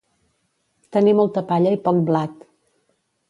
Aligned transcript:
Tenir 0.95 1.13
molta 1.19 1.45
palla 1.51 1.75
i 1.77 1.81
poc 1.89 2.01
blat. 2.09 2.41